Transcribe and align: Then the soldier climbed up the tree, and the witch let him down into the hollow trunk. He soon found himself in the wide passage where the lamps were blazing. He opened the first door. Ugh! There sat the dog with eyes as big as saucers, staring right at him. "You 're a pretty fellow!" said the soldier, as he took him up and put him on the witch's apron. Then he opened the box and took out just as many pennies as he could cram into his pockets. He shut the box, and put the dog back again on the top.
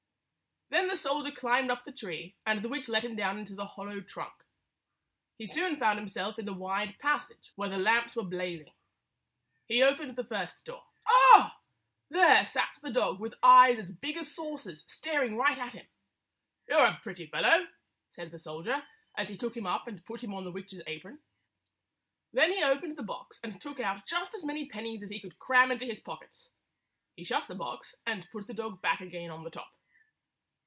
Then 0.73 0.87
the 0.87 0.95
soldier 0.95 1.31
climbed 1.33 1.69
up 1.69 1.83
the 1.83 1.91
tree, 1.91 2.35
and 2.45 2.61
the 2.61 2.69
witch 2.69 2.87
let 2.87 3.03
him 3.03 3.13
down 3.13 3.37
into 3.37 3.53
the 3.53 3.65
hollow 3.67 3.99
trunk. 3.99 4.31
He 5.37 5.45
soon 5.45 5.75
found 5.75 5.99
himself 5.99 6.39
in 6.39 6.45
the 6.45 6.53
wide 6.53 6.97
passage 6.97 7.51
where 7.55 7.67
the 7.67 7.75
lamps 7.77 8.15
were 8.15 8.23
blazing. 8.23 8.71
He 9.65 9.83
opened 9.83 10.15
the 10.15 10.23
first 10.23 10.63
door. 10.63 10.81
Ugh! 11.33 11.51
There 12.09 12.45
sat 12.45 12.69
the 12.81 12.89
dog 12.91 13.19
with 13.19 13.33
eyes 13.43 13.79
as 13.79 13.91
big 13.91 14.15
as 14.15 14.33
saucers, 14.33 14.85
staring 14.87 15.35
right 15.35 15.57
at 15.57 15.73
him. 15.73 15.87
"You 16.69 16.77
're 16.77 16.85
a 16.85 16.99
pretty 17.03 17.25
fellow!" 17.27 17.67
said 18.09 18.31
the 18.31 18.39
soldier, 18.39 18.81
as 19.17 19.27
he 19.27 19.35
took 19.35 19.57
him 19.57 19.67
up 19.67 19.89
and 19.89 20.05
put 20.05 20.23
him 20.23 20.33
on 20.33 20.45
the 20.45 20.51
witch's 20.53 20.81
apron. 20.87 21.19
Then 22.31 22.49
he 22.53 22.63
opened 22.63 22.95
the 22.95 23.03
box 23.03 23.41
and 23.43 23.59
took 23.59 23.81
out 23.81 24.05
just 24.07 24.33
as 24.33 24.45
many 24.45 24.69
pennies 24.69 25.03
as 25.03 25.09
he 25.09 25.19
could 25.19 25.37
cram 25.37 25.69
into 25.71 25.85
his 25.85 25.99
pockets. 25.99 26.47
He 27.17 27.25
shut 27.25 27.49
the 27.49 27.55
box, 27.55 27.93
and 28.05 28.29
put 28.31 28.47
the 28.47 28.53
dog 28.53 28.81
back 28.81 29.01
again 29.01 29.29
on 29.31 29.43
the 29.43 29.51
top. 29.51 29.75